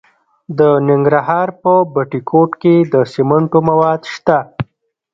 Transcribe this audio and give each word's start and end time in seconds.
د 0.57 0.59
ننګرهار 0.87 1.47
په 1.61 1.73
بټي 1.93 2.21
کوټ 2.29 2.51
کې 2.61 2.75
د 2.93 2.95
سمنټو 3.13 3.59
مواد 3.69 4.01
شته. 4.13 4.37